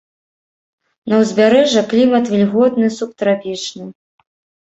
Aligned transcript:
На 1.11 1.15
ўзбярэжжа 1.23 1.83
клімат 1.91 2.25
вільготны 2.35 2.87
субтрапічны. 2.97 3.85